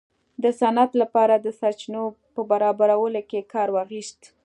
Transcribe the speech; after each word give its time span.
د 0.43 0.45
صنعت 0.59 0.91
لپاره 1.01 1.35
د 1.37 1.47
سرچینو 1.59 2.03
په 2.33 2.41
برابرولو 2.51 3.21
کې 3.29 3.49
کار 3.53 3.67
واخیست. 3.75 4.21